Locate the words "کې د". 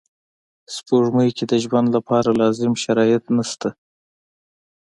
1.37-1.53